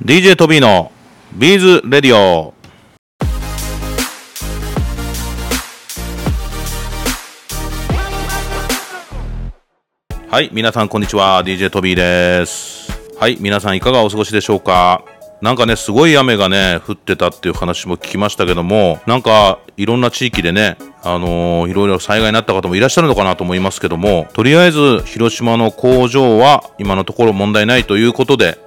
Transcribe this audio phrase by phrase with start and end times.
[0.00, 0.92] DJ トビーの
[1.32, 2.54] ビーズ Radio。
[10.30, 11.42] はい皆さんこんにちは。
[11.42, 12.92] DJ トビーです。
[13.18, 15.04] はい皆さんいかがお過ごしでしょうか。
[15.42, 28.58] なんかね、すごい雨がね、降ってたっていう話も聞きましたけども、なんか、いろんな地域でね、あのー、いろいろ災害になった方もいらっしゃるのかなと思いますけども、とりあえず、広島の工場は今のところ問題ないということで、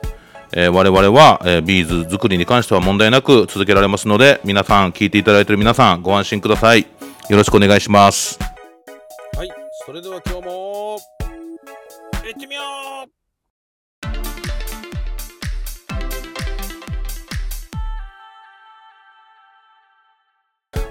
[0.53, 6.81] えー、我々は、えー、ビーズ作りに関しては問題なく続けられますので、皆さん、聞いていただいている皆さん、ご安心ください。
[7.29, 8.37] よろしくお願いします。
[9.37, 9.49] はい、
[9.85, 10.99] それでは今日も、
[12.25, 12.61] 行ってみよ
[13.07, 13.21] う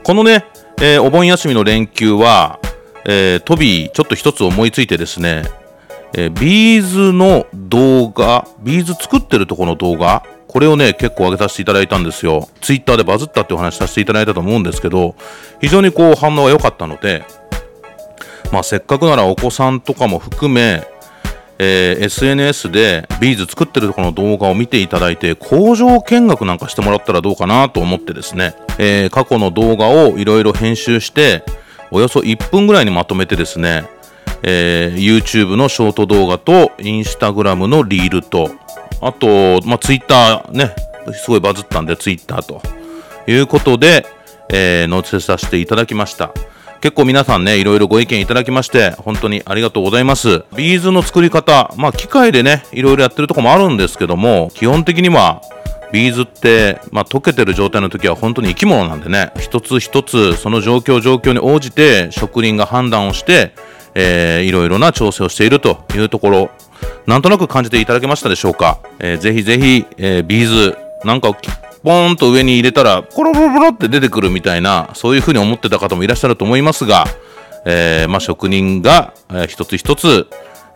[0.03, 0.47] このね、
[0.81, 2.59] えー、お盆休みの連休は、
[3.05, 5.43] えー、トビー、ちょっと一つ思いついてですね、
[6.15, 12.49] えー、ビーズの動画、ビーズ作ってるとこの動画、これをね、結構上げさせていただいたんですよ。
[12.61, 15.15] ツイッターでバズったってお話させていただいたと思うんですけど、
[15.61, 17.25] 非常にこう反応が良かったので、
[18.51, 20.83] まあせっかくならお子さんとかも含め、
[21.63, 31.45] えー、SNS でビーズ作ってるとこの動画を見ていただいて工場見学なんかしてもらったらどうかなと思ってですね、えー、過去の動画をいろいろ編集して
[31.91, 33.85] およそ1分ぐらいにまとめてですね、
[34.43, 38.51] えー、YouTube のショート動画と Instagram のリールと
[39.01, 40.75] あと、まあ、Twitter ね
[41.13, 42.63] すごいバズったんで Twitter と
[43.27, 44.07] いうことで、
[44.49, 46.33] え載せさせていただきました。
[46.81, 50.45] 結構皆さんね、いろいろご意見いただきまして、本当にありがとうございます。
[50.57, 55.43] ビーズの作り方、まあ機械でね、いろいろやってるとこもあるんですけども、基本的には、
[55.93, 63.53] ビーズって、まあ、溶けてる状態の時は本当に生き物なんでね、一つ一つその状況状況に応じて職人が判断をして、
[63.95, 66.51] えー、いろいろな調整をしているというところ、
[67.07, 68.79] なんとなく感じていただけましたでしょうか？
[68.99, 71.33] えー、ぜひぜひ、えー、ビーズ、なんか
[71.83, 77.07] ポーンと上に入れたら、コロロロロって出てくるみたいな、そういうふうに思ってた方もいらっしゃると思いますが、
[77.65, 80.29] えー、まあ、職人が、えー、一つ一つ、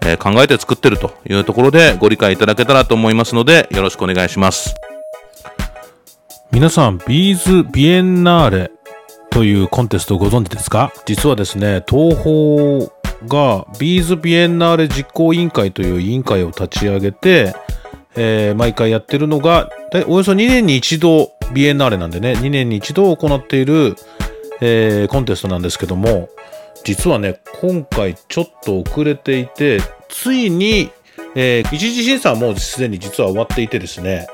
[0.05, 4.75] えー、考えて作ってるというところでご理解いただけたらと思いますので、よろしくお願いします。
[6.50, 8.71] 皆さん、ビーズ・ビエンナーレ
[9.31, 10.93] というコンテストご存知ですか？
[11.05, 12.91] 実はですね、東宝
[13.29, 17.55] がビーズ・ビエンナーレ実行委員会という委員会を立ち上げて、
[18.17, 19.71] えー、毎回やってるのが、
[20.07, 23.97] およそ2年に一度、ビエンナーレなんでね、2年に一度行っている、
[24.61, 26.29] えー、コンテストなんですけども、
[26.85, 30.91] 実はね、今回ちょっと遅れていて、ついに、
[31.35, 34.27] えー、一次審査はもうすでに実は終わっていてですね、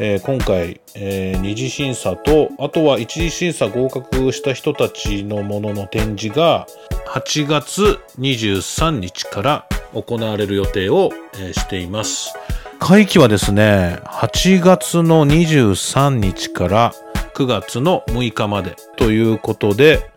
[0.00, 6.66] えー、今回、えー、二次審査と、あとは一次審査合格した人たちのものの展示が、
[7.08, 12.32] 8月23日から行われる予定を、えー、しています。
[12.78, 16.94] 会期はですね、8月の23日から
[17.34, 20.10] 9月の6日までということで、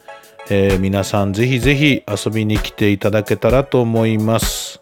[0.49, 4.81] えー、皆さんぜひぜひ遊びに来ていただけたらと思います。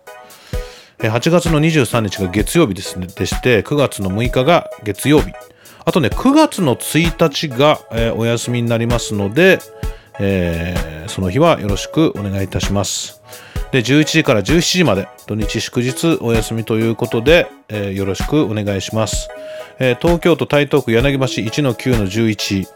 [1.08, 5.32] 8月の23日が月曜日ですね、でして、9月の6日が月曜日。
[5.86, 9.60] あとね、9月の1日が、えー、お休みになりますので、
[10.20, 13.22] えー、その日はよろしくお願いいたします。
[13.72, 19.30] で、11時から17時まで、土日祝日お休みということで、えー、よろしくお願いします。
[19.78, 22.68] 東京都台東区柳橋1-9-11、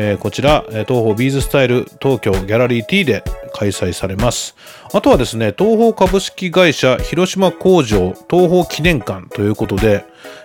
[0.00, 4.54] えー、こちら、東方ビーズスタイル東京ギャラリー T で開催されます。
[4.94, 10.04] あとはですね、東方株式会社広島工場東方記念館ということで、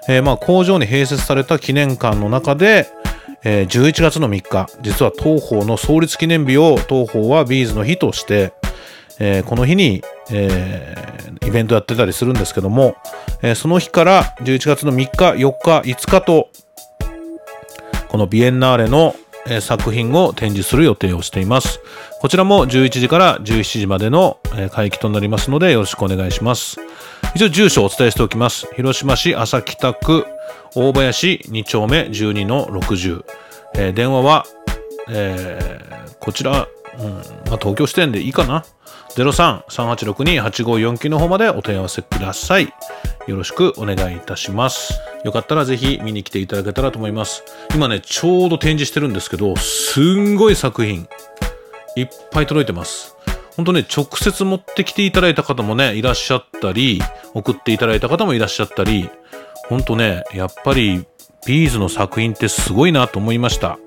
[0.09, 2.87] えー、まあ工場に併設された記念館の中で、
[3.43, 8.53] えー、11月の3日、実は東方の創立記念日を東方はビーズの日として、
[9.19, 12.95] えー、この日に、えー、イベントやってたりするんですけども、
[13.43, 16.49] えー、その日から11月の3日、4日、5日と、
[18.07, 19.15] このビエンナーレの、
[19.47, 21.79] え、作品を展示する予定をしています。
[22.19, 26.79] こちらも11時から17時までの、え、会期となりますのでよろしくお願いします。
[27.35, 28.67] 一応住所をお伝えしておきます。
[28.75, 30.25] 広島市安佐北区
[30.75, 33.23] 大林2丁目12の60。
[33.75, 34.45] え、電話は、
[35.09, 36.67] えー、こちら、
[36.99, 37.23] うんまあ、
[37.57, 38.65] 東京支店でいいかな。
[39.15, 42.73] 03-3862-8549の方までお問い合わせください。
[43.27, 44.99] よろしくお願いいたします。
[45.23, 47.43] よかったらぜひ見に来ていただけたらと思います。
[47.75, 51.07] 今ね、ちょうど展示してるんですけど、すんごい作品、
[51.95, 53.15] いっぱい届いてます。
[53.55, 57.01] ほんとね、直接持ってきていただいた方もね、いらっしゃったり、
[57.33, 59.09] 送っていただいた方もいらっしゃったり、
[59.69, 61.05] ほんとね、やっぱり、
[61.45, 63.77] ビーズの作品ってすごいなと思いました。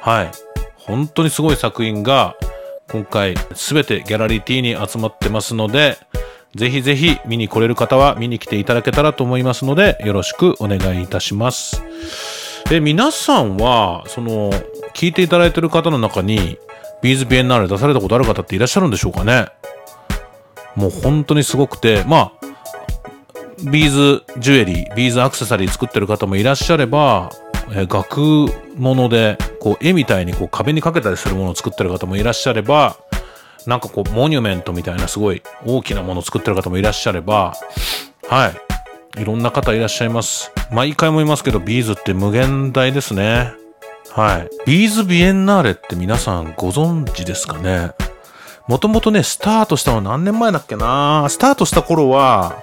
[0.00, 0.51] はい。
[0.86, 2.36] 本当にすごい作品が
[2.90, 5.96] 今回すべてギャラリー T に集まってますので、
[6.54, 11.82] ぜひぜひ見に来れる方は見に来ていただけたらと思いますので、よろしくお願いいたします。
[12.68, 14.52] で、皆さんは、その、
[14.94, 16.58] 聞いていただいている方の中に、
[17.00, 19.46] ビーズビエンナーレ出されたことある方っていらっしゃるんでしょうかね？
[20.76, 27.30] もう本当にすごくて、まあ、ビーズジュエリー、ビーズアクセサリー作ってる方もいらっしゃれば、
[27.74, 28.46] え、額
[28.76, 32.96] 物で、こう、絵みたいにこう壁にかけたりするものを作ってる方もいらっしゃれば、
[33.64, 37.54] なんかこう、モニュメントみたいなすごい大きなものを作ってる方もいらっしゃれば、
[38.28, 38.52] は
[39.16, 39.20] い。
[39.20, 40.50] いろんな方いらっしゃいます。
[40.72, 43.52] 毎回も言いますけど、ビーズって無限大ですね。
[44.10, 44.50] はい。
[44.66, 47.92] ビーズビエンナーレって皆さんご存知ですかね？
[48.66, 51.28] もともとね、スタートしたのは何年前だっけな？
[51.28, 52.60] スタートした頃は、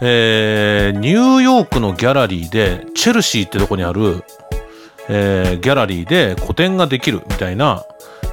[0.00, 4.22] えー、ニューヨークのギャラリーで、チェルシーってとこにある、
[5.12, 7.84] えー、ギャラリーで個展ができるみたいな、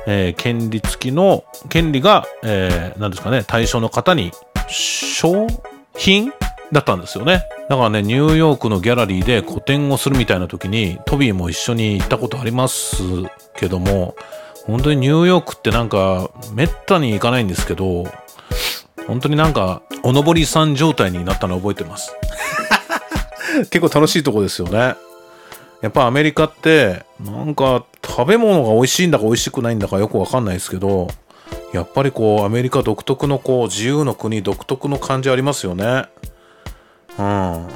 [0.06, 4.32] えー、権利付きの、権利が、えー、何ですかね、対象の方に、
[4.70, 5.48] 商
[5.96, 6.32] 品
[6.72, 7.44] だったんですよね。
[7.68, 12.98] だからね、ニューヨークのギャラリーで個展をするみたいな時に、トビーも一緒に行ったことあります
[13.56, 14.16] けども、
[14.68, 18.04] 本当にニューヨークってなんか、めったに行かないんですけど、
[19.08, 22.14] 本当になんか、おのぼりさん状態になったの覚えてます。
[23.72, 24.96] 結構楽しいとこですよね。
[25.82, 31.08] やっぱアメリカって、なんか食べ物が美味しいんだか美味しくないんだかよくわかんないですけど、
[31.74, 36.06] やっぱりこうアメリカ独特のこう自由の国独特の感じありますよね。
[37.20, 37.68] うん。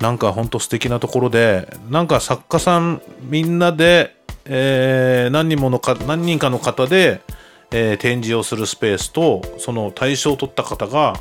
[0.00, 7.22] なんかほんと素敵なところで、なんか作家さんみんなで、えー、何人ものか、何人かの方で、
[7.70, 11.14] えー、展示をするスペースとその対象を取った方が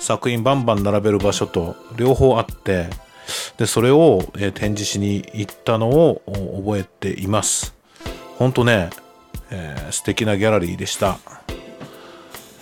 [0.00, 2.88] 作品バンバン並べる場所と両方あって
[3.56, 6.22] でそれを、えー、展示しに行ったのを
[6.64, 7.74] 覚えています。
[8.38, 8.90] 本当ね、
[9.50, 11.18] えー、素敵なギャラリーでした。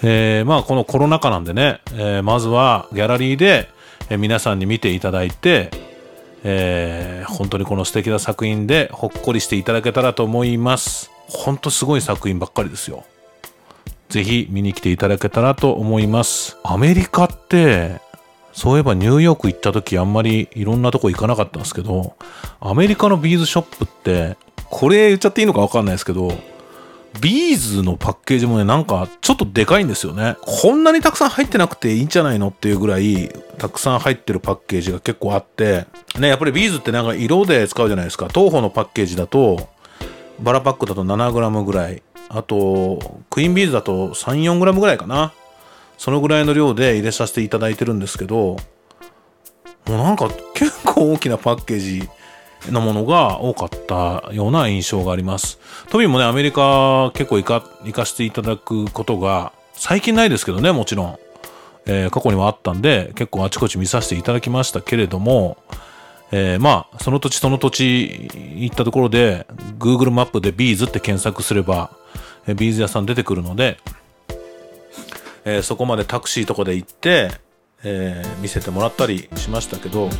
[0.02, 3.68] えー、まあこのコロナ禍なんでね、えー、まずはギャラリーで、
[4.10, 5.70] えー、皆さんに見ていただいて、
[6.44, 11.10] えー、本当にこの素敵な作品でほっこりしていただけたらと思います。
[11.28, 13.04] 本当すごい作品ばっかりですよ。
[14.08, 16.56] ぜひ見に来ていただけたらと思います。
[16.62, 18.00] アメリカって、
[18.56, 22.16] そういえばニューヨーク行った時あんまりいろんなとこ行かなかったんですけど、
[22.58, 24.38] アメリカのビーズショップって、
[24.70, 26.32] これ言っちゃっていいのかわかんないですけど、
[27.20, 30.36] ビーズのパッケージもね、なんかちょっとでかいんですよね。
[30.40, 35.86] こんなにたくさん入ってなくていいんじゃないのっていうぐらい、たくさん入ってるパッケージが結構あって、
[36.18, 38.28] ね、やっぱりビーズってなんか色で使うじゃないですか。
[38.34, 39.68] トーホーのパッケージだと、
[40.40, 42.02] バラパックだと 7g ぐらい。
[42.30, 45.34] あと、クイーンビーズだと3、4グラムぐらいかな。
[45.96, 48.56] そのぐらいの量で入れさせていただいてるんですけど、
[49.86, 52.08] もうなんか結構大きなパッケージ
[52.72, 55.58] のものが多かったような印象があります。
[55.90, 61.18] トビーもね、アメリカ結構行か、行かせていただくことが、最近ないですけどね、もちろん。
[61.88, 65.56] えー、過去にはあったんで、結構あちこち見させていただきましたけれども、
[66.32, 69.46] えー、まあ、その土地その土地行ったところで、
[69.78, 71.90] Google マップでビーズって検索すれば、
[72.48, 73.78] え、ビーズ屋さん出てくるので、
[75.46, 77.30] えー、そこまでタクシーとかで行って、
[77.84, 80.10] えー、見せてもらったりしましたけど、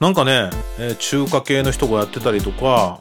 [0.00, 0.50] なんかね、
[0.80, 3.00] えー、中華系の人がやってたりとか、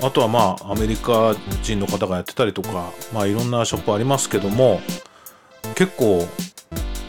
[0.00, 4.80] あとはまあ、アメリカ人の方がやってたりとか、まあいろんなショップありますけども、
[5.74, 6.26] 結構、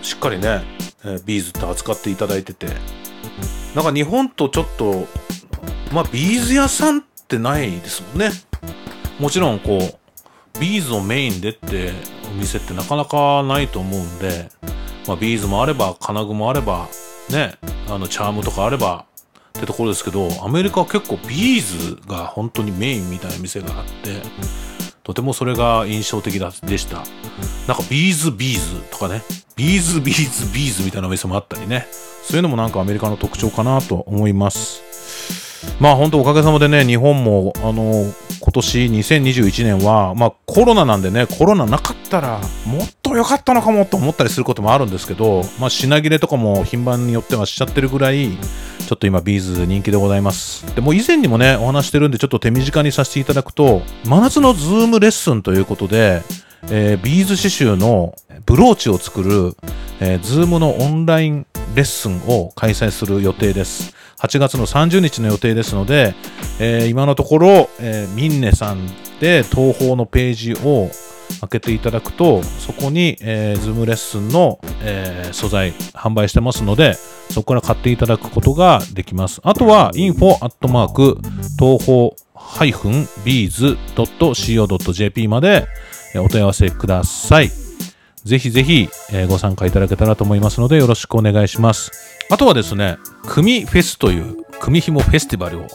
[0.02, 0.64] しっかりね、
[1.04, 2.68] えー、ビーズって扱っていただいてて、
[3.76, 5.06] なんか日本とちょっと、
[5.94, 8.32] まあ、ビーズ屋さんってないですもんね。
[9.20, 11.92] もちろん、こう、ビーズをメインでって
[12.30, 14.50] お店ってなかなかないと思うんで、
[15.08, 16.88] まあ、ビーズもあれば、金具もあれば、
[17.30, 17.56] ね、
[17.88, 19.06] あの、チャームとかあれば、
[19.58, 24.22] ってところですけど、アメリカは結構ビーズが本当にメインみたいな店があって、
[25.04, 26.98] とてもそれが印象的でした。
[27.68, 29.24] なんかビーズビーズとかね、
[29.56, 31.88] ビーズビーズビーズみたいなお店もあったりね、
[32.24, 34.84] そういうのもなんかアメリカの特徴かなと思います。
[35.80, 48.30] まあ本当おかげさまでね、日本も、あの、今年2021年は、まあコロナなんでね、コロナなかったらもっと良かったのかもと思ったりすることもあるんですけど、まあ品切れとかも品番によってはしちゃってるぐらい、
[48.88, 50.66] ちょっと今ビーズ人気でございます。
[50.74, 56.24] でも以前にもね、お話してるんでちょっと手短にさせていただくと、真夏のズームレッスンということで、
[56.72, 58.16] えー、ビーズ刺繍の
[58.46, 59.56] ブローチを作る、
[60.00, 63.96] えー、ズームのオンラインレッスンを開催する予定です。
[64.20, 66.16] 8月の30日の予定ですので、
[66.60, 68.88] えー、今のところ、えー、ミンネさん
[69.20, 70.90] で TOHOのページを
[71.42, 76.96] 開けていただくと、そこに、えー、ズームレッスンの、えー、素材販売してますので、
[77.30, 79.42] そこから買っていただくことができます。
[79.44, 81.20] あとは、info アットマーク
[81.60, 83.68] 東方 -bees.co.jp
[85.28, 85.68] まで
[86.16, 87.67] お問い合わせください。
[88.28, 91.92] ぜひぜひ、えーご参加いただけたらと思いますので、よろしくお願いします。
[92.30, 95.68] あとはですね、組フェスという、組紐フェスティバルを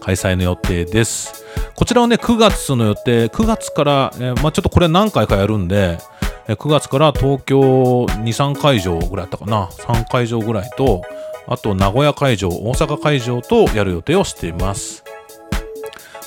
[0.00, 1.44] 開催の予定です。
[1.74, 5.98] こちらはね、9月の予定、9月から、えーまあちょっとこれ何回かやるんで、
[6.46, 9.66] 9月から東京2、3会場ぐらいあったかな。
[9.66, 11.02] 3会場ぐらいと、
[11.48, 15.02] あと名古屋会場、大阪会場とやる予定をしています。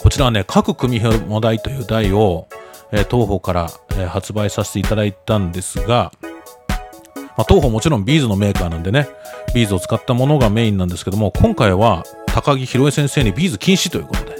[0.01, 2.47] こちらはね、各組紐台という台を、
[2.91, 6.11] えー TOHOから、えー発売させていただいたんですが、
[7.39, 9.07] まあ、 TOHOもちろんビーズのメーカーなんでね、
[9.53, 14.35] ビーズを使ったものがメインなんですけども、今回は高木宏恵先生にビーズ禁止ということで、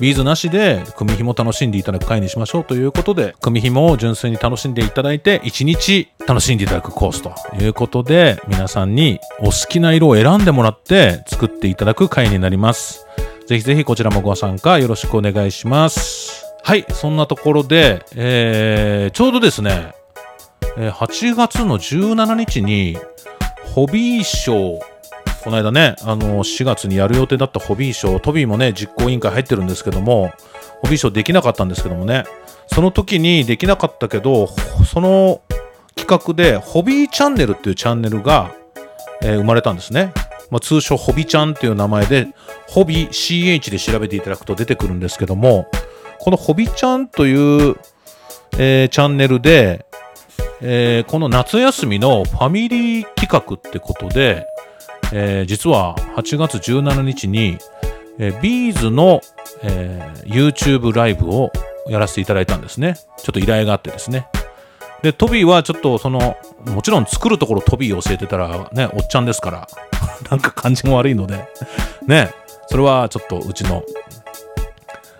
[0.00, 13.06] ビーズなしで組紐楽しんでいただく回にしましょうということで、組紐を純粋に楽しんでいただいて、1日楽しんでいただくコースということで、皆さんにお好きな色を選んでもらって作っていただく回になります。
[13.46, 16.47] ぜひぜひこちらもご参加よろしくお願いします。
[16.62, 19.94] はい、そんなところで、えー、ちょうどですね、
[20.76, 22.96] 8月の17日に、
[23.74, 24.80] ホビーショー、
[25.42, 30.32] この間ね、あの、4月にやる予定だったホビーショー、トビーもね、実行委員会入ってるんですけども、
[30.82, 32.24] ホビーショーできなかったんですけどもね、
[32.66, 34.48] その時にできなかったけど、
[34.84, 35.40] その
[35.96, 38.52] 企画で、ホビーチャンネルっていうチャンネルが、
[39.22, 40.12] えー生まれたんですね。
[40.50, 42.28] まあ、通称ホビちゃんっていう名前で、
[42.68, 45.66] ホビ CH で調べていただくと出てくるんですけども、
[46.20, 47.76] このホビちゃんという、
[48.58, 49.84] えーチャンネルで、
[50.60, 54.46] えーこの夏休みのファミリー企画ってことで、
[55.12, 57.58] えー実は8月17日に、
[58.18, 59.20] えービーズの、
[59.62, 61.50] えー YouTube ライブを
[61.88, 62.94] やらせていただいたんですね。
[63.16, 64.26] ちょっと依頼があってですね。
[65.02, 69.68] で、トビーはちょっとその、もちろん作るところトビー教えてたらね、おっちゃんですから、
[70.30, 71.44] なんか感じも悪いので、
[72.06, 72.30] ね、
[72.66, 73.82] それはちょっとうちの、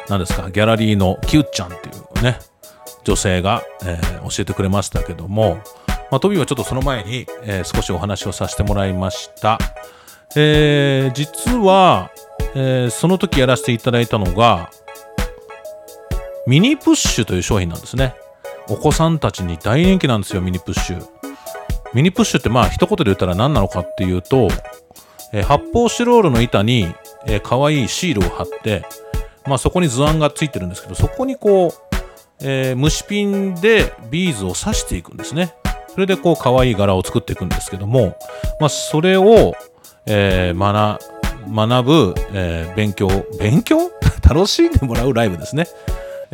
[0.09, 2.39] 何ですか、ギャラリーのキュッちゃんっていうね、
[3.05, 5.59] 女性が、えー教えてくれましたけども、
[6.11, 9.59] まあ、トビーはちょっとその前に、えー少しお話をさせてもらいました。
[10.37, 12.11] えー実は、
[12.55, 14.71] えーその時やらせていただいたのが、
[16.47, 18.15] ミニプッシュという商品なんですね。
[18.69, 21.07] お子さんたちに大人気なんですよ、ミニプッシュ。
[21.95, 24.49] ミニプッシュってまあ一言で言ったら何なのかっていうと、
[25.33, 26.95] えー発泡スチロールの板に、
[27.27, 28.85] えー、可愛いシールを貼って、
[29.49, 31.73] まあそこに図案がついてるんですけど、そこにこう、
[32.41, 35.55] えー虫ピンでビーズを刺していくんですね。
[35.93, 38.17] それでこう可愛い柄を作っていくんですけども、
[38.61, 39.55] まあそれを、
[40.07, 40.99] えー
[41.51, 43.09] 学ぶ、えー勉強、
[43.41, 43.91] 勉強？
[44.29, 45.67] 楽しんでもらうライブですね。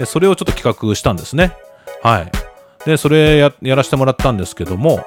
[0.07, 1.53] それをちょっと企画したんですね。
[2.03, 2.33] はい。
[2.85, 5.07] で、それややらせてもらったんですけども、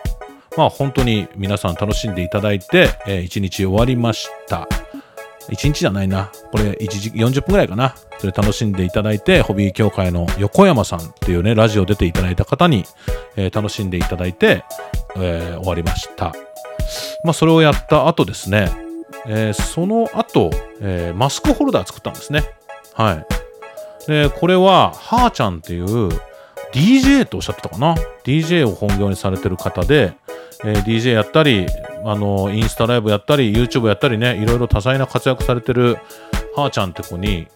[0.56, 4.68] まあ本当に皆さん楽しんでいただいて、え1日終わりました。
[5.50, 6.32] 1日じゃないな。
[6.52, 7.96] これ1時40分ぐらいかな。
[8.20, 12.84] それ楽しんでいただいて、ホビー協会の横山さんっていうね、ラジオ出ていただいた方に、
[13.36, 14.64] えー楽しんでいただいて、
[15.16, 16.34] えー終わりました。
[17.24, 18.72] まあそれをやった後ですね、
[19.28, 20.50] えーその後、
[20.82, 22.44] えーマスクホルダー作ったんですね。
[22.94, 23.26] はい。
[24.08, 26.10] で、これは、はーちゃんっていう
[26.74, 30.14] DJ とおっしゃってたかな ?DJ を本業にされてる方で、
[30.66, 31.68] えー DJ やったり、
[32.10, 35.98] あの、インスタライブやったり、YouTube やったりね、いろいろ多彩な活躍されてる
[36.56, 37.48] はーちゃんって子に、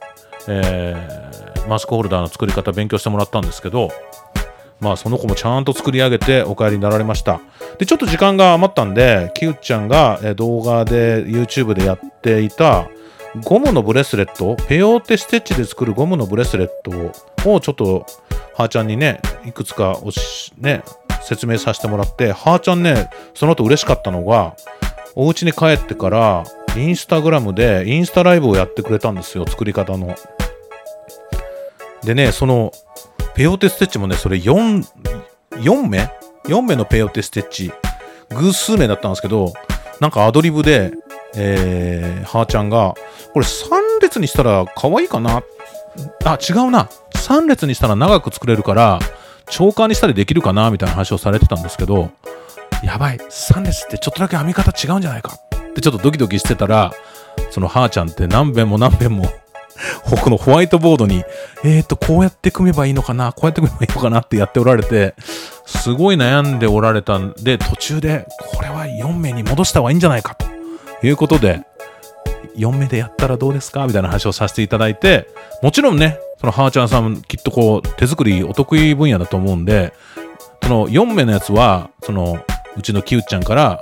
[0.48, 3.89] えーマスクホルダーの作り方勉強してもらったんですけど、
[4.79, 7.39] まあその子もちゃんと作り上げてお帰りになられました。
[7.77, 12.88] で、ちょっと時間が余ったんで、キューちゃんが動画で YouTube でやっていた
[13.43, 18.05] ゴムのブレスレット、ペヨーテステッチで作るゴムのブレスレットをちょっと
[18.55, 20.84] はーちゃんにね、いくつかおし、ね、
[21.22, 24.56] 説明させてもらって、はーちゃんね、その後嬉しかったのが、
[25.16, 26.44] お家に帰ってから、
[26.75, 30.16] インスタグラムでインスタライブをやってくれたんですよ、作り方の。
[32.04, 32.72] でね、その、
[33.36, 34.86] ペオテステッチもね、それ4、
[35.51, 36.10] 4目
[36.46, 37.72] ?4 目のペオテステッチ、
[38.30, 39.54] 偶数名だったんですけど、
[40.00, 40.92] なんかアドリブで、
[41.36, 42.96] えー、はーちゃんが、
[43.34, 45.44] これ3列にしたら可愛いかな？
[46.25, 46.90] あ、違うな。
[47.13, 49.00] 3列にしたら長く作れるから、
[49.51, 52.12] 超過にしたりできるかなみたいな話をされてたんですけど、
[52.84, 55.38] やばい、3列ってちょっとだけ編み方違うんじゃないか。
[55.70, 56.91] ってちょっとドキドキしてたら、
[57.51, 59.31] そのはーちゃんって何遍も何遍も
[60.24, 61.24] このホワイトボードに、
[61.63, 65.15] えーと、こうやって組めばいいのかな、こうやって組めばいいのかなってやっておられて、
[65.65, 70.46] すごい悩んでおられたんで、途中で、これは4名に戻した方がいいんじゃないかと
[71.05, 71.62] いうことで、
[72.55, 73.86] 4名でやったらどうですか？
[73.88, 75.27] みたいな話をさせていただいて、
[75.62, 79.93] もちろんね、そのはーちゃんさん、きっとこう、手作りお得意分野だと思うんで、
[80.63, 82.43] その4名のやつは、その、
[82.77, 83.81] うちのキューちゃんから、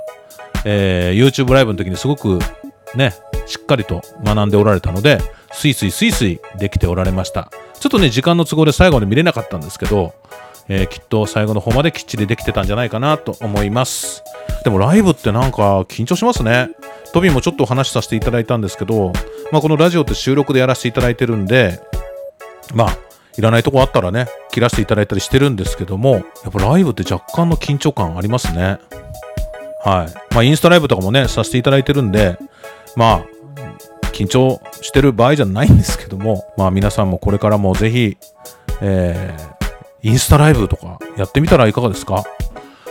[0.64, 2.38] えー YouTube ライブの時にすごく
[2.94, 3.14] ね、
[3.46, 5.20] しっかりと学んでおられたので、
[5.52, 7.50] スイスイスイスイできておられました。
[7.78, 10.14] ちょっとね、時間の都合で最後まで見れなかったんですけど、
[10.68, 14.22] えーきっと最後の方まできっちりできてたんじゃないかなと思います。
[14.64, 16.68] でもライブってなんか緊張しますね。
[17.12, 19.12] トビーもちょっとお話しさせていただいたんですけど、
[19.52, 21.80] まあ、このラジオって収録でやらせていただいてるんで、
[22.74, 22.98] まあ、
[23.36, 28.78] いらないとこあったらね、切らせていただいたりしてるんですけども、やっぱライブって若干の緊張感ありますね。
[29.84, 30.34] はい。
[30.34, 32.38] まあ、インスタライブとかもね、させていただいてるんで、
[32.96, 33.26] まあ、
[34.12, 38.18] 緊張してる場合じゃないんですけども、まあ、皆さんもこれからもぜひ、
[38.82, 42.24] えー、インスタライブとかやってみたらいかがですか？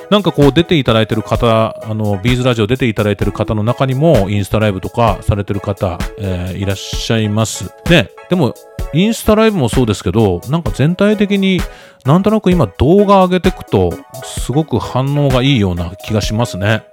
[0.09, 7.71] なんかこう出ていただいてる方、あの、ビーズラジオ出ていただいてる方の中にも、インスタライブとかされてる方、えーいらっしゃいます。
[7.89, 8.55] ね、でも、
[8.93, 11.61] インスタライブもそうですけど、なんか全体的に
[12.05, 16.83] なんとなく今動画上げてくと、すごく反応がいいような気がしますね。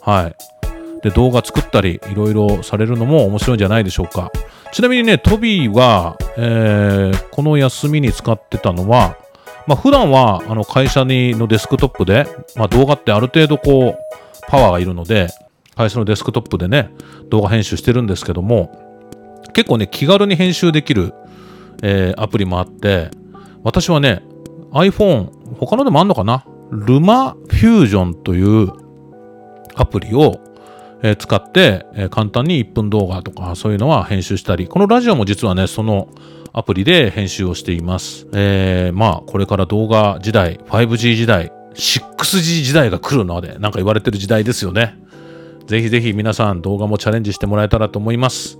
[0.00, 0.34] はい。
[1.02, 4.30] で、動画作ったり、いろいろされるのも面白いんじゃないでしょうか。
[4.72, 9.16] ちなみにね、トビーは、えーこの休みに使ってたのは、
[9.66, 12.26] まあ、普段は、あの、会社にのデスクトップで、
[12.56, 13.98] まあ、動画ってある程度こう、
[14.48, 15.28] パワーがいるので、
[15.76, 16.90] 会社のデスクトップでね、
[17.30, 18.70] 動画編集してるんですけども、
[19.54, 21.14] 結構ね、気軽に編集できる、
[21.82, 23.10] えーアプリもあって、
[23.62, 24.22] 私はね、
[24.72, 26.44] iPhone、他のでもあんのかな？
[26.70, 28.72] ルマフュージョンという
[29.74, 30.40] アプリを、
[31.02, 36.08] え使って、簡単に1分動画とかそういうのは編集したり、このラジオも実はね、その
[36.52, 38.26] アプリで編集をしています。
[38.34, 44.96] えーまあ、これから動画時代、5G 時代、6G 時代が来るので、なんか言われてる時代ですよね。
[45.66, 48.58] ぜひぜひ皆さん動画もチャレンジしてもらえたらと思います。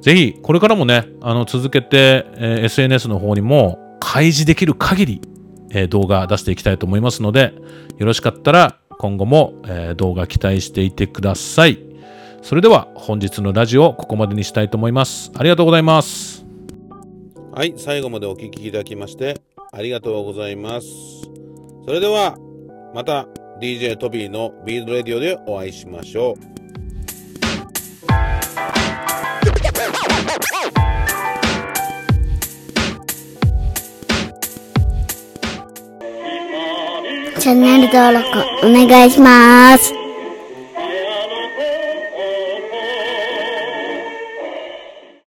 [0.00, 5.20] ぜひ、これからもね、あの、続けて、えー SNS の方にも開示できる限り、
[5.70, 7.54] えー動画出していきたいと思いますので、
[7.98, 11.80] よろしかったら今後も、えー動画期待していてください。
[12.40, 15.32] それでは本日のラジオここまでにしたいと思います。
[15.34, 16.46] ありがとうございます。
[17.52, 19.40] はい、最後までお聴きいただきまして
[19.72, 20.86] ありがとうございます。
[21.84, 22.38] それでは
[22.94, 23.26] また
[23.60, 26.51] DJ トビーのビードレディオでお会いしましょう。
[37.42, 40.01] チャンネル登録お願いします。